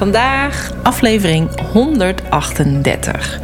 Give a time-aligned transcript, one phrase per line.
[0.00, 3.40] Vandaag aflevering 138.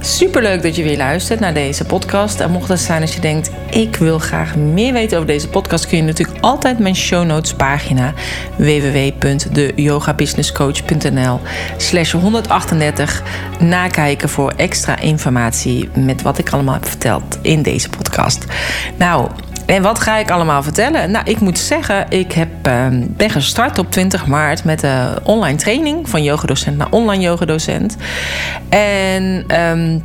[0.00, 2.40] Superleuk dat je weer luistert naar deze podcast.
[2.40, 5.86] En mocht het zijn als je denkt, ik wil graag meer weten over deze podcast...
[5.86, 8.12] kun je natuurlijk altijd mijn show notes pagina
[8.56, 11.40] www.deyogabusinesscoach.nl
[11.76, 13.22] slash 138
[13.60, 15.88] nakijken voor extra informatie...
[15.94, 18.44] met wat ik allemaal heb verteld in deze podcast.
[18.96, 19.30] Nou,
[19.66, 21.10] en wat ga ik allemaal vertellen?
[21.10, 25.58] Nou, ik moet zeggen, ik heb, uh, ben gestart op 20 maart met de online
[25.58, 27.96] training van yogadocent naar online yogadocent.
[28.68, 30.04] En um,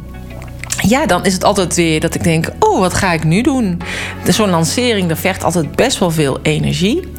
[0.82, 3.82] ja, dan is het altijd weer dat ik denk: oh, wat ga ik nu doen?
[4.28, 7.14] Zo'n lancering, dat vergt altijd best wel veel energie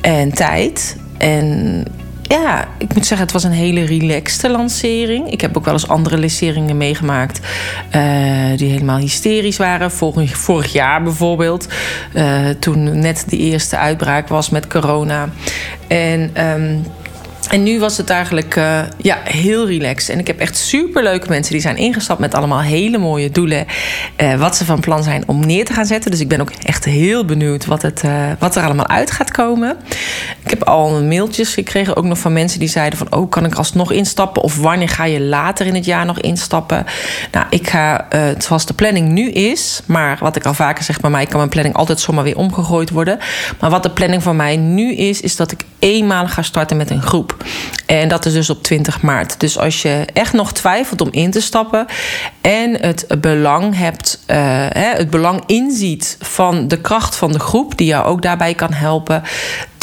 [0.00, 0.96] en tijd.
[1.18, 1.84] En
[2.28, 5.30] ja, ik moet zeggen, het was een hele relaxte lancering.
[5.30, 7.40] Ik heb ook wel eens andere lanceringen meegemaakt
[7.96, 9.90] uh, die helemaal hysterisch waren.
[9.90, 11.68] Vorig, vorig jaar bijvoorbeeld,
[12.14, 15.28] uh, toen net de eerste uitbraak was met corona.
[15.86, 16.46] En.
[16.46, 16.84] Um,
[17.46, 20.08] en nu was het eigenlijk uh, ja, heel relaxed.
[20.08, 23.66] En ik heb echt superleuke mensen die zijn ingestapt met allemaal hele mooie doelen.
[24.16, 26.10] Uh, wat ze van plan zijn om neer te gaan zetten.
[26.10, 29.30] Dus ik ben ook echt heel benieuwd wat, het, uh, wat er allemaal uit gaat
[29.30, 29.76] komen.
[30.44, 33.14] Ik heb al mailtjes gekregen, ook nog van mensen die zeiden van...
[33.14, 34.42] oh, kan ik alsnog instappen?
[34.42, 36.84] Of wanneer ga je later in het jaar nog instappen?
[37.32, 39.82] Nou, ik ga, zoals de planning nu is...
[39.86, 42.90] maar wat ik al vaker zeg, bij mij kan mijn planning altijd zomaar weer omgegooid
[42.90, 43.18] worden.
[43.60, 46.90] Maar wat de planning van mij nu is, is dat ik eenmalig ga starten met
[46.90, 47.33] een groep.
[47.86, 49.40] En dat is dus op 20 maart.
[49.40, 51.86] Dus als je echt nog twijfelt om in te stappen
[52.40, 54.36] en het belang hebt, uh,
[54.70, 59.22] het belang inziet van de kracht van de groep, die jou ook daarbij kan helpen,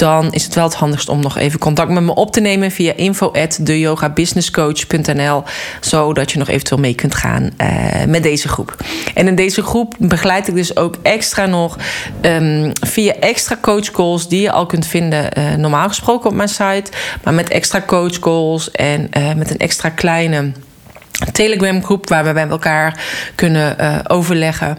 [0.01, 2.71] dan is het wel het handigst om nog even contact met me op te nemen
[2.71, 5.43] via info@deyogabusinesscoach.nl,
[5.79, 7.67] zodat je nog eventueel mee kunt gaan uh,
[8.07, 8.75] met deze groep.
[9.13, 11.77] En in deze groep begeleid ik dus ook extra nog
[12.21, 16.49] um, via extra coach calls die je al kunt vinden, uh, normaal gesproken op mijn
[16.49, 16.91] site,
[17.23, 20.51] maar met extra coach calls en uh, met een extra kleine
[21.31, 23.03] Telegram groep waar we bij elkaar
[23.35, 24.77] kunnen uh, overleggen.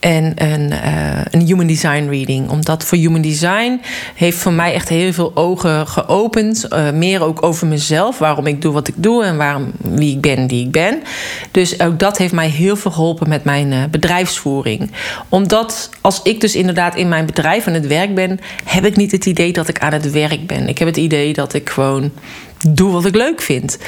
[0.00, 2.48] En een, uh, een human design reading.
[2.48, 3.80] Omdat voor human design
[4.14, 6.66] heeft voor mij echt heel veel ogen geopend.
[6.70, 8.18] Uh, meer ook over mezelf.
[8.18, 11.02] Waarom ik doe wat ik doe en waarom, wie ik ben die ik ben.
[11.50, 14.90] Dus ook dat heeft mij heel veel geholpen met mijn bedrijfsvoering.
[15.28, 19.12] Omdat als ik dus inderdaad in mijn bedrijf aan het werk ben, heb ik niet
[19.12, 20.68] het idee dat ik aan het werk ben.
[20.68, 22.12] Ik heb het idee dat ik gewoon
[22.68, 23.78] doe wat ik leuk vind.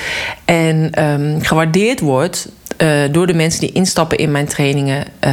[0.44, 2.48] En um, gewaardeerd wordt
[2.78, 5.32] uh, door de mensen die instappen in mijn trainingen uh,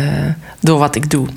[0.59, 1.27] door wat ik doe.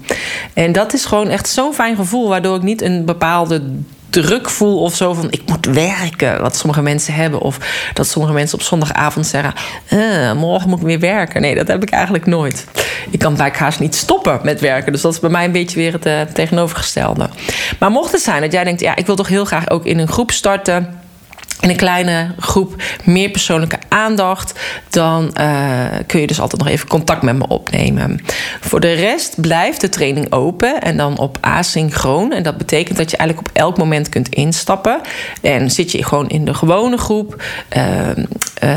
[0.54, 3.62] En dat is gewoon echt zo'n fijn gevoel, waardoor ik niet een bepaalde
[4.10, 7.40] druk voel of zo van ik moet werken, wat sommige mensen hebben.
[7.40, 7.58] Of
[7.94, 9.52] dat sommige mensen op zondagavond zeggen:
[9.92, 11.40] uh, morgen moet ik weer werken.
[11.40, 12.66] Nee, dat heb ik eigenlijk nooit.
[13.10, 14.92] Ik kan vaak haast niet stoppen met werken.
[14.92, 17.28] Dus dat is bij mij een beetje weer het tegenovergestelde.
[17.78, 19.98] Maar mocht het zijn dat jij denkt: ja, ik wil toch heel graag ook in
[19.98, 21.04] een groep starten
[21.60, 26.88] in een kleine groep meer persoonlijke aandacht, dan uh, kun je dus altijd nog even
[26.88, 28.20] contact met me opnemen.
[28.60, 32.32] Voor de rest blijft de training open en dan op asynchroon.
[32.32, 35.00] En dat betekent dat je eigenlijk op elk moment kunt instappen.
[35.42, 37.42] En zit je gewoon in de gewone groep,
[37.76, 37.82] uh,
[38.64, 38.70] uh,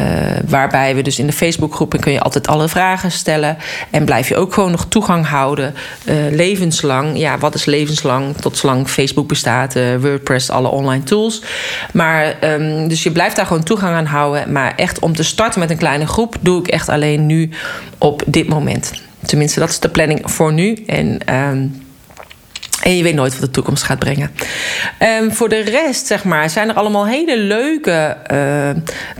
[0.46, 3.58] waarbij we dus in de Facebookgroep kun je altijd alle vragen stellen.
[3.90, 5.74] En blijf je ook gewoon nog toegang houden,
[6.32, 7.18] levenslang.
[7.18, 8.36] Ja, wat is levenslang?
[8.38, 11.44] Tot zolang Facebook bestaat, WordPress, alle online tools.
[11.94, 14.52] Maar um, dus je blijft daar gewoon toegang aan houden.
[14.52, 17.50] Maar echt om te starten met een kleine groep doe ik echt alleen nu
[17.98, 18.92] op dit moment.
[19.26, 20.74] Tenminste, dat is de planning voor nu.
[20.74, 21.36] En.
[21.36, 21.88] Um,
[22.80, 24.32] en je weet nooit wat de toekomst gaat brengen.
[25.22, 28.70] Um, voor de rest, zeg maar, zijn er allemaal hele leuke uh,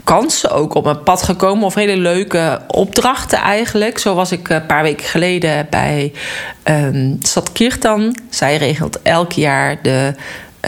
[0.04, 1.64] kansen ook op mijn pad gekomen.
[1.64, 3.98] Of hele leuke opdrachten eigenlijk.
[3.98, 6.12] Zo was ik een paar weken geleden bij
[6.64, 8.16] um, Sat Kirtan.
[8.30, 10.14] Zij regelt elk jaar de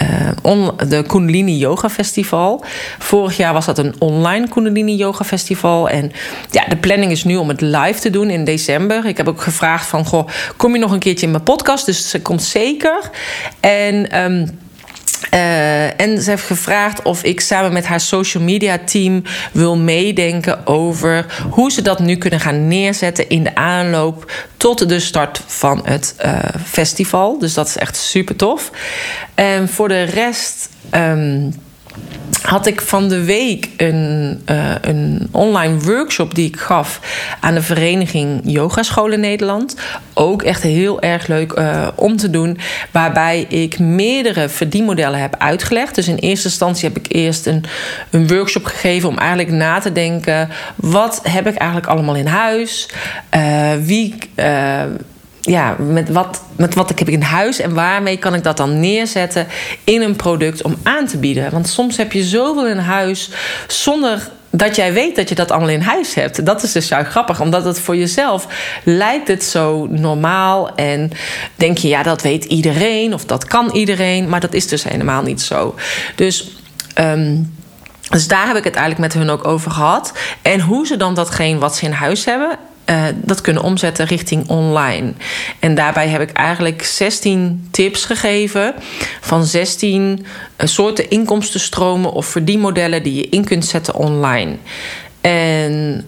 [0.02, 2.64] uh, on, de Kundalini Yoga Festival.
[2.98, 5.88] Vorig jaar was dat een online Kundalini Yoga Festival.
[5.88, 6.12] En
[6.50, 9.06] ja, de planning is nu om het live te doen in december.
[9.06, 11.86] Ik heb ook gevraagd van, goh, kom je nog een keertje in mijn podcast?
[11.86, 13.10] Dus ze komt zeker.
[13.60, 14.22] En...
[14.22, 14.60] Um,
[15.30, 19.22] uh, en ze heeft gevraagd of ik samen met haar social media team
[19.52, 25.00] wil meedenken over hoe ze dat nu kunnen gaan neerzetten in de aanloop tot de
[25.00, 27.38] start van het uh, festival.
[27.38, 28.70] Dus dat is echt super tof.
[29.34, 30.68] En voor de rest.
[30.94, 31.54] Um,
[32.42, 37.00] had ik van de week een, uh, een online workshop die ik gaf
[37.40, 39.76] aan de vereniging Yogascholen Nederland.
[40.14, 42.58] Ook echt heel erg leuk uh, om te doen.
[42.90, 45.94] Waarbij ik meerdere verdienmodellen heb uitgelegd.
[45.94, 47.64] Dus in eerste instantie heb ik eerst een,
[48.10, 52.88] een workshop gegeven om eigenlijk na te denken: wat heb ik eigenlijk allemaal in huis?
[53.36, 54.14] Uh, wie
[55.42, 58.80] ja, met wat, met wat ik heb in huis en waarmee kan ik dat dan
[58.80, 59.46] neerzetten
[59.84, 61.50] in een product om aan te bieden.
[61.50, 63.30] Want soms heb je zoveel in huis
[63.66, 66.46] zonder dat jij weet dat je dat allemaal in huis hebt.
[66.46, 68.46] Dat is dus zo grappig, omdat het voor jezelf
[68.84, 71.10] lijkt het zo normaal en
[71.54, 75.22] denk je, ja, dat weet iedereen of dat kan iedereen, maar dat is dus helemaal
[75.22, 75.74] niet zo.
[76.14, 76.50] Dus.
[76.98, 77.60] Um,
[78.10, 80.12] dus daar heb ik het eigenlijk met hun ook over gehad.
[80.42, 84.48] En hoe ze dan datgene wat ze in huis hebben uh, dat kunnen omzetten richting
[84.48, 85.12] online.
[85.58, 88.74] En daarbij heb ik eigenlijk 16 tips gegeven
[89.20, 90.26] van 16
[90.58, 94.56] uh, soorten inkomstenstromen of verdienmodellen die je in kunt zetten online.
[95.20, 96.04] En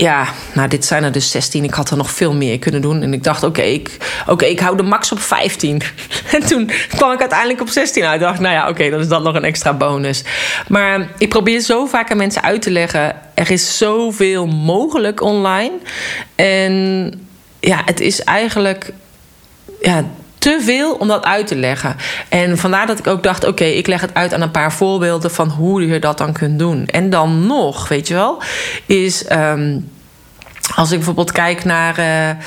[0.00, 1.64] ja, nou, dit zijn er dus 16.
[1.64, 3.02] Ik had er nog veel meer kunnen doen.
[3.02, 5.82] En ik dacht, oké, ik, oké, ik hou de max op 15.
[6.32, 8.20] En toen kwam ik uiteindelijk op 16 uit.
[8.20, 10.22] Ik dacht, nou ja, oké, dan is dat nog een extra bonus.
[10.68, 13.16] Maar ik probeer zo vaak aan mensen uit te leggen...
[13.34, 15.72] er is zoveel mogelijk online.
[16.34, 17.12] En
[17.60, 18.92] ja, het is eigenlijk...
[19.80, 20.04] Ja,
[20.40, 21.96] te veel om dat uit te leggen.
[22.28, 25.30] En vandaar dat ik ook dacht: oké, ik leg het uit aan een paar voorbeelden
[25.30, 26.86] van hoe je dat dan kunt doen.
[26.86, 28.42] En dan nog, weet je wel,
[28.86, 29.24] is.
[29.32, 29.88] Um,
[30.74, 32.44] als ik bijvoorbeeld kijk naar, uh,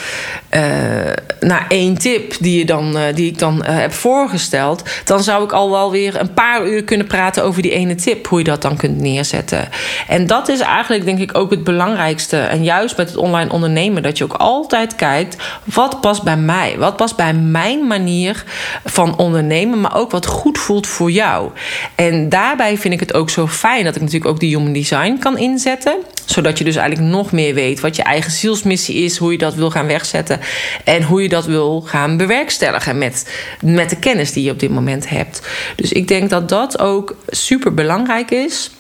[1.39, 5.51] naar één tip die, je dan, uh, die ik dan heb voorgesteld, dan zou ik
[5.51, 8.61] al wel weer een paar uur kunnen praten over die ene tip, hoe je dat
[8.61, 9.69] dan kunt neerzetten.
[10.07, 12.37] En dat is eigenlijk denk ik ook het belangrijkste.
[12.37, 16.75] En juist met het online ondernemen, dat je ook altijd kijkt, wat past bij mij?
[16.77, 18.43] Wat past bij mijn manier
[18.85, 21.49] van ondernemen, maar ook wat goed voelt voor jou?
[21.95, 25.17] En daarbij vind ik het ook zo fijn dat ik natuurlijk ook die human design
[25.19, 25.95] kan inzetten,
[26.25, 29.55] zodat je dus eigenlijk nog meer weet wat je eigen zielsmissie is, hoe je dat
[29.55, 30.39] wil gaan wegzetten
[30.83, 34.69] en hoe je dat wil gaan bewerkstelligen met, met de kennis die je op dit
[34.69, 35.41] moment hebt.
[35.75, 38.71] Dus ik denk dat dat ook super belangrijk is.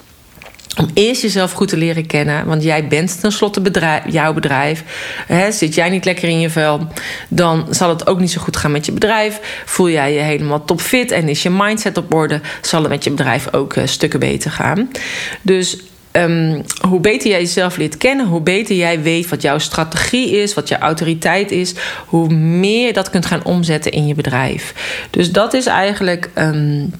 [0.77, 2.45] Om eerst jezelf goed te leren kennen.
[2.45, 4.83] Want jij bent tenslotte bedrijf, jouw bedrijf.
[5.49, 6.87] zit jij niet lekker in je vel,
[7.29, 9.63] dan zal het ook niet zo goed gaan met je bedrijf.
[9.65, 13.09] Voel jij je helemaal topfit en is je mindset op orde, zal het met je
[13.09, 14.89] bedrijf ook uh, stukken beter gaan.
[15.41, 15.77] Dus
[16.15, 20.53] Um, hoe beter jij jezelf leert kennen, hoe beter jij weet wat jouw strategie is,
[20.53, 21.73] wat jouw autoriteit is,
[22.05, 24.73] hoe meer je dat kunt gaan omzetten in je bedrijf.
[25.09, 26.29] Dus dat is eigenlijk.
[26.35, 26.93] Um,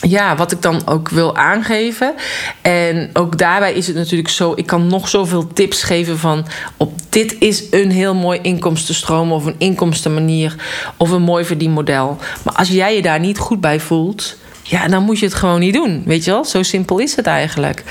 [0.00, 2.14] ja, wat ik dan ook wil aangeven.
[2.62, 6.46] En ook daarbij is het natuurlijk zo: ik kan nog zoveel tips geven van
[6.76, 10.54] op dit is een heel mooi inkomstenstroom of een inkomstenmanier
[10.96, 12.16] of een mooi verdienmodel.
[12.44, 14.36] Maar als jij je daar niet goed bij voelt,
[14.68, 16.02] ja, dan moet je het gewoon niet doen.
[16.04, 16.44] Weet je wel?
[16.44, 17.82] Zo simpel is het eigenlijk.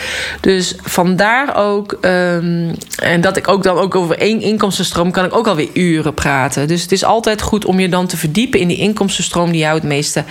[0.42, 5.36] Dus vandaar ook, um, en dat ik ook dan ook over één inkomstenstroom kan ik
[5.36, 6.68] ook alweer uren praten.
[6.68, 9.76] Dus het is altijd goed om je dan te verdiepen in die inkomstenstroom die jou
[9.76, 10.24] het meeste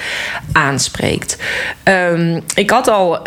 [0.53, 1.37] aanspreekt.
[1.85, 3.23] Um, ik had al uh,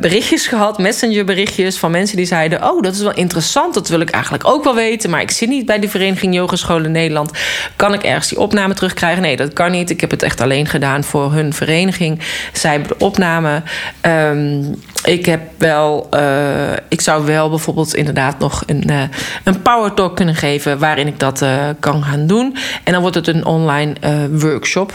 [0.00, 4.10] berichtjes gehad, messengerberichtjes van mensen die zeiden: Oh, dat is wel interessant, dat wil ik
[4.10, 5.10] eigenlijk ook wel weten.
[5.10, 7.30] Maar ik zit niet bij de Vereniging Yogescholen Nederland.
[7.76, 9.22] Kan ik ergens die opname terugkrijgen?
[9.22, 9.90] Nee, dat kan niet.
[9.90, 12.20] Ik heb het echt alleen gedaan voor hun vereniging.
[12.52, 13.62] Zij hebben de opname.
[14.02, 19.02] Um, ik heb wel, uh, ik zou wel bijvoorbeeld inderdaad nog een, uh,
[19.44, 22.56] een power talk kunnen geven waarin ik dat uh, kan gaan doen.
[22.84, 23.94] En dan wordt het een online
[24.30, 24.92] workshop.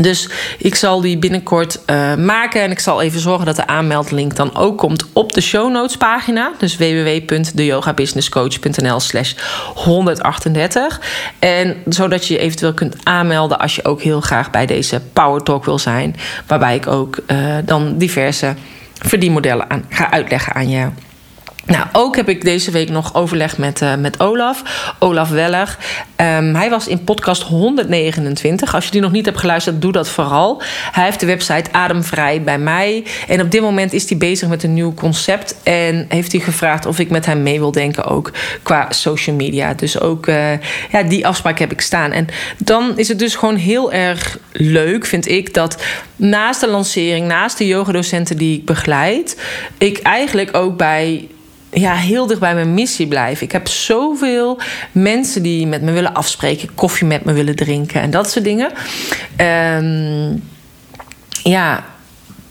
[0.00, 2.62] Dus ik zal die binnenkort uh, maken.
[2.62, 5.96] En ik zal even zorgen dat de aanmeldlink dan ook komt op de show notes
[5.96, 6.52] pagina.
[6.58, 9.34] Dus www.deyogabusinesscoach.nl slash
[9.74, 11.00] 138.
[11.38, 15.42] En zodat je je eventueel kunt aanmelden als je ook heel graag bij deze Power
[15.42, 16.16] Talk wil zijn.
[16.46, 18.54] Waarbij ik ook uh, dan diverse
[18.92, 20.92] verdienmodellen aan, ga uitleggen aan jou.
[21.66, 24.62] Nou, ook heb ik deze week nog overleg met, uh, met Olaf.
[24.98, 25.76] Olaf Weller.
[26.16, 28.74] Um, hij was in podcast 129.
[28.74, 30.62] Als je die nog niet hebt geluisterd, doe dat vooral.
[30.92, 33.04] Hij heeft de website Ademvrij bij mij.
[33.28, 35.56] En op dit moment is hij bezig met een nieuw concept.
[35.62, 38.32] En heeft hij gevraagd of ik met hem mee wil denken, ook
[38.62, 39.74] qua social media.
[39.74, 40.52] Dus ook uh,
[40.92, 42.12] ja, die afspraak heb ik staan.
[42.12, 42.26] En
[42.58, 45.82] dan is het dus gewoon heel erg leuk, vind ik, dat
[46.16, 49.40] naast de lancering, naast de yogadocenten die ik begeleid,
[49.78, 51.28] ik eigenlijk ook bij
[51.70, 53.40] ja, heel dicht bij mijn missie blijf.
[53.40, 54.58] Ik heb zoveel
[54.92, 58.72] mensen die met me willen afspreken, koffie met me willen drinken en dat soort dingen.
[59.82, 60.42] Um,
[61.42, 61.84] ja,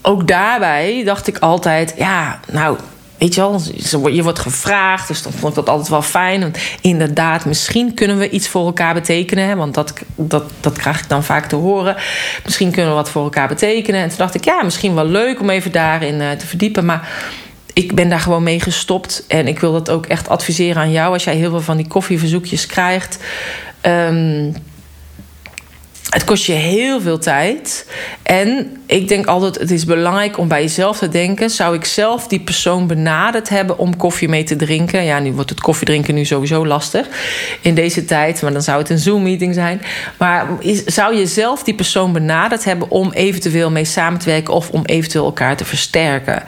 [0.02, 2.78] ook daarbij dacht ik altijd, ja, nou,
[3.18, 5.08] weet je wel, je wordt gevraagd.
[5.08, 6.40] Dus dan vond ik dat altijd wel fijn.
[6.40, 9.56] Want inderdaad, misschien kunnen we iets voor elkaar betekenen.
[9.56, 11.96] Want dat, dat, dat krijg ik dan vaak te horen.
[12.44, 14.00] Misschien kunnen we wat voor elkaar betekenen.
[14.00, 16.84] En toen dacht ik, ja, misschien wel leuk om even daarin uh, te verdiepen.
[16.84, 17.08] Maar
[17.76, 19.24] ik ben daar gewoon mee gestopt.
[19.28, 21.12] En ik wil dat ook echt adviseren aan jou.
[21.12, 23.18] Als jij heel veel van die koffieverzoekjes krijgt.
[23.82, 24.54] Um,
[26.10, 27.86] het kost je heel veel tijd.
[28.22, 31.50] En ik denk altijd, het is belangrijk om bij jezelf te denken...
[31.50, 35.04] zou ik zelf die persoon benaderd hebben om koffie mee te drinken?
[35.04, 37.08] Ja, nu wordt het koffiedrinken nu sowieso lastig
[37.60, 38.42] in deze tijd.
[38.42, 39.82] Maar dan zou het een Zoom-meeting zijn.
[40.18, 40.46] Maar
[40.86, 42.90] zou je zelf die persoon benaderd hebben...
[42.90, 44.54] om eventueel mee samen te werken...
[44.54, 46.42] of om eventueel elkaar te versterken?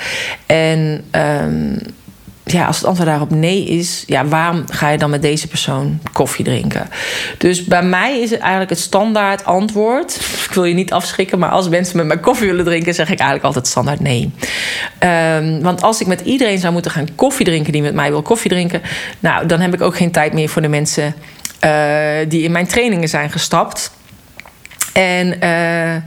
[0.46, 1.04] En...
[1.12, 1.78] Um,
[2.52, 6.00] ja, als het antwoord daarop nee is, ja, waarom ga je dan met deze persoon
[6.12, 6.88] koffie drinken?
[7.38, 10.16] Dus bij mij is het eigenlijk het standaard antwoord.
[10.48, 13.18] Ik wil je niet afschrikken, maar als mensen met mij koffie willen drinken, zeg ik
[13.18, 14.30] eigenlijk altijd standaard nee.
[15.00, 18.22] Um, want als ik met iedereen zou moeten gaan koffie drinken die met mij wil
[18.22, 18.82] koffie drinken,
[19.20, 21.14] nou, dan heb ik ook geen tijd meer voor de mensen
[21.64, 21.70] uh,
[22.28, 23.90] die in mijn trainingen zijn gestapt.
[24.98, 26.02] En uh,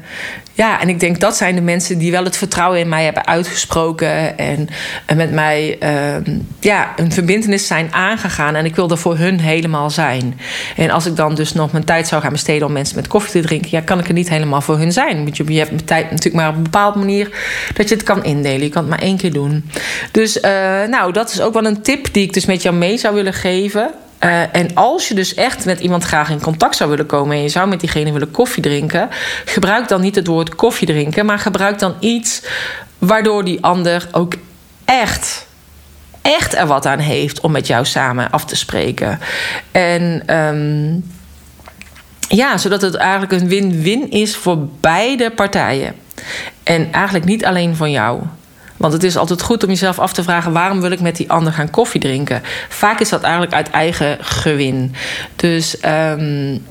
[0.53, 3.27] ja, en ik denk dat zijn de mensen die wel het vertrouwen in mij hebben
[3.27, 4.37] uitgesproken.
[4.37, 4.69] En,
[5.15, 8.55] met mij uh, ja, een verbindenis zijn aangegaan.
[8.55, 10.39] En ik wil er voor hun helemaal zijn.
[10.77, 13.41] En als ik dan dus nog mijn tijd zou gaan besteden om mensen met koffie
[13.41, 15.23] te drinken, ja, kan ik er niet helemaal voor hun zijn.
[15.23, 17.29] Want je, hebt mijn tijd natuurlijk maar op een bepaalde manier
[17.73, 18.61] dat je het kan indelen.
[18.61, 19.69] Je kan het maar één keer doen.
[20.11, 20.41] Dus uh,
[20.87, 23.33] nou, dat is ook wel een tip die ik dus met jou mee zou willen
[23.33, 23.91] geven.
[24.25, 27.41] Uh, en als je dus echt met iemand graag in contact zou willen komen en
[27.41, 29.09] je zou met diegene willen koffie drinken,
[29.45, 32.43] gebruik dan niet het woord koffie drinken, maar gebruik dan iets
[32.97, 34.33] waardoor die ander ook
[34.85, 35.49] echt
[36.21, 39.19] echt er wat aan heeft om met jou samen af te spreken.
[39.71, 41.03] En um,
[42.27, 45.95] ja, zodat het eigenlijk een win-win is voor beide partijen.
[46.63, 48.21] En eigenlijk niet alleen van jou.
[48.81, 51.31] Want het is altijd goed om jezelf af te vragen: waarom wil ik met die
[51.31, 52.41] ander gaan koffie drinken?
[52.69, 54.95] Vaak is dat eigenlijk uit eigen gewin.
[55.35, 55.77] Dus.
[55.85, 56.65] Um,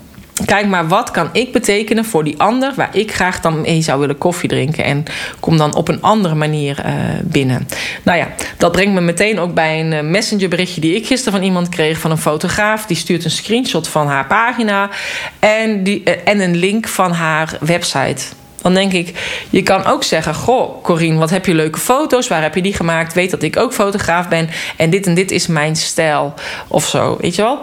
[0.44, 4.00] kijk maar, wat kan ik betekenen voor die ander waar ik graag dan mee zou
[4.00, 4.84] willen koffie drinken?
[4.84, 5.04] En
[5.40, 7.68] kom dan op een andere manier uh, binnen.
[8.02, 11.42] Nou ja, dat brengt me meteen ook bij een uh, messengerberichtje die ik gisteren van
[11.42, 12.86] iemand kreeg van een fotograaf.
[12.86, 14.90] Die stuurt een screenshot van haar pagina
[15.38, 18.22] en, die, uh, en een link van haar website.
[18.62, 19.18] Dan denk ik,
[19.50, 22.28] je kan ook zeggen: Goh, Corine, wat heb je leuke foto's?
[22.28, 23.12] Waar heb je die gemaakt?
[23.12, 24.48] Weet dat ik ook fotograaf ben.
[24.76, 26.34] En dit en dit is mijn stijl.
[26.68, 27.16] Of zo.
[27.20, 27.60] Weet je wel?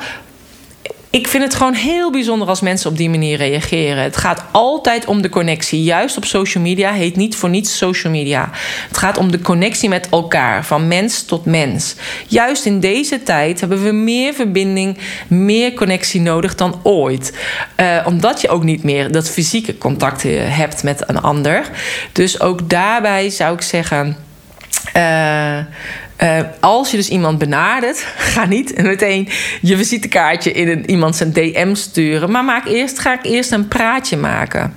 [1.09, 4.03] Ik vind het gewoon heel bijzonder als mensen op die manier reageren.
[4.03, 5.83] Het gaat altijd om de connectie.
[5.83, 8.49] Juist op social media heet niet voor niets social media.
[8.87, 11.95] Het gaat om de connectie met elkaar, van mens tot mens.
[12.27, 14.97] Juist in deze tijd hebben we meer verbinding,
[15.27, 17.37] meer connectie nodig dan ooit.
[17.77, 21.63] Uh, omdat je ook niet meer dat fysieke contact hebt met een ander.
[22.11, 24.17] Dus ook daarbij zou ik zeggen.
[24.95, 25.57] Uh,
[26.23, 27.97] uh, als je dus iemand benadert,
[28.33, 29.29] ga niet meteen
[29.61, 32.31] je visitekaartje in een, iemand zijn DM sturen.
[32.31, 34.73] Maar maak eerst, ga ik eerst een praatje maken.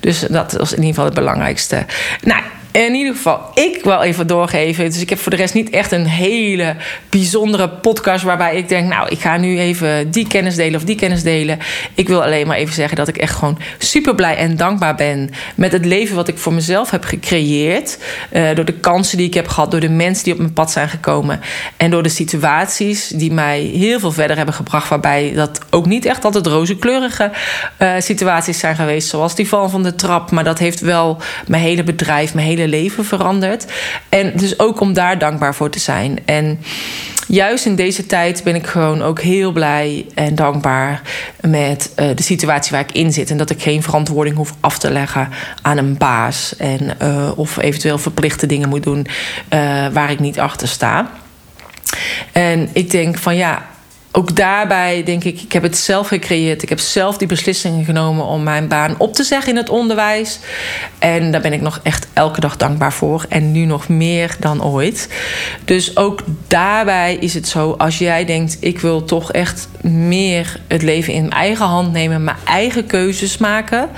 [0.00, 1.84] Dus dat is in ieder geval het belangrijkste.
[2.22, 2.42] Nou,
[2.72, 4.84] in ieder geval, ik wil even doorgeven.
[4.84, 6.76] Dus ik heb voor de rest niet echt een hele
[7.08, 10.96] bijzondere podcast waarbij ik denk, nou, ik ga nu even die kennis delen of die
[10.96, 11.58] kennis delen.
[11.94, 15.30] Ik wil alleen maar even zeggen dat ik echt gewoon super blij en dankbaar ben
[15.54, 17.98] met het leven wat ik voor mezelf heb gecreëerd.
[18.32, 20.70] Uh, door de kansen die ik heb gehad, door de mensen die op mijn pad
[20.70, 21.40] zijn gekomen
[21.76, 24.88] en door de situaties die mij heel veel verder hebben gebracht.
[24.88, 27.30] Waarbij dat ook niet echt altijd rozekleurige
[27.78, 30.30] uh, situaties zijn geweest, zoals die val van de trap.
[30.30, 33.66] Maar dat heeft wel mijn hele bedrijf, mijn leven veranderd.
[34.08, 36.18] En dus ook om daar dankbaar voor te zijn.
[36.24, 36.58] En
[37.28, 41.02] juist in deze tijd ben ik gewoon ook heel blij en dankbaar
[41.40, 43.30] met uh, de situatie waar ik in zit.
[43.30, 45.28] En dat ik geen verantwoording hoef af te leggen
[45.62, 46.56] aan een baas.
[46.56, 49.06] En, uh, of eventueel verplichte dingen moet doen
[49.50, 51.10] uh, waar ik niet achter sta.
[52.32, 53.66] En ik denk van ja,
[54.12, 56.62] ook daarbij denk ik, ik heb het zelf gecreëerd.
[56.62, 60.38] Ik heb zelf die beslissingen genomen om mijn baan op te zeggen in het onderwijs.
[60.98, 63.24] En daar ben ik nog echt elke dag dankbaar voor.
[63.28, 65.08] En nu nog meer dan ooit.
[65.64, 70.82] Dus ook daarbij is het zo, als jij denkt, ik wil toch echt meer het
[70.82, 73.88] leven in mijn eigen hand nemen, mijn eigen keuzes maken.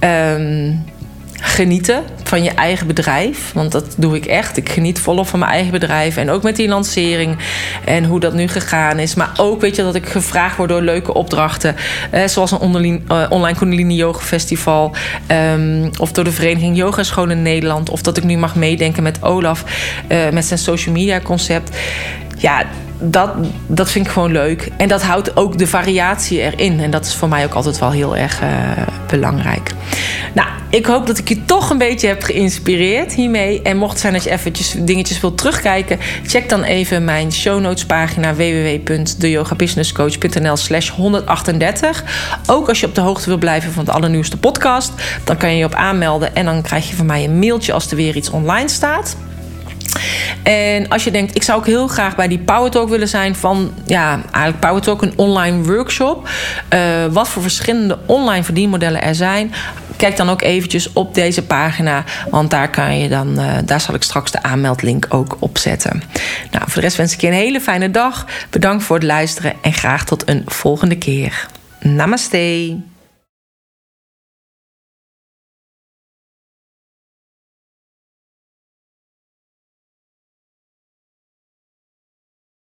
[0.00, 0.84] Um,
[1.40, 3.52] genieten van je eigen bedrijf.
[3.52, 4.56] Want dat doe ik echt.
[4.56, 6.16] Ik geniet volop van mijn eigen bedrijf.
[6.16, 7.38] En ook met die lancering
[7.84, 9.14] en hoe dat nu gegaan is.
[9.14, 11.76] Maar ook weet je dat ik gevraagd word door leuke opdrachten.
[12.10, 14.94] Eh, zoals een online, uh, online Kundalini Yoga Festival.
[15.54, 17.90] Um, of door de Vereniging Yoga School in Nederland.
[17.90, 19.64] Of dat ik nu mag meedenken met Olaf.
[20.08, 21.76] Uh, met zijn social media concept.
[22.36, 22.64] Ja,
[23.00, 23.30] dat,
[23.66, 24.70] dat vind ik gewoon leuk.
[24.76, 26.80] En dat houdt ook de variatie erin.
[26.80, 28.48] En dat is voor mij ook altijd wel heel erg uh,
[29.06, 29.70] belangrijk.
[30.34, 33.62] Nou, ik hoop dat ik je toch een beetje heb geïnspireerd hiermee.
[33.62, 37.60] En mocht het zijn dat je eventjes dingetjes wilt terugkijken, check dan even mijn show
[37.60, 42.04] notes pagina www.deyogabusinesscoach.nl slash 138.
[42.46, 44.92] Ook als je op de hoogte wil blijven van de allernieuwste podcast,
[45.24, 47.90] dan kan je je op aanmelden en dan krijg je van mij een mailtje als
[47.90, 49.16] er weer iets online staat.
[50.42, 53.34] En als je denkt, ik zou ook heel graag bij die Power Talk willen zijn
[53.34, 56.28] van, ja, eigenlijk Power Talk, een online workshop.
[56.74, 56.80] Uh,
[57.10, 59.52] wat voor verschillende online verdienmodellen er zijn.
[59.96, 63.94] Kijk dan ook eventjes op deze pagina, want daar kan je dan, uh, daar zal
[63.94, 66.02] ik straks de aanmeldlink ook op zetten.
[66.50, 68.26] Nou, voor de rest wens ik je een hele fijne dag.
[68.50, 71.46] Bedankt voor het luisteren en graag tot een volgende keer.
[71.78, 72.76] Namaste.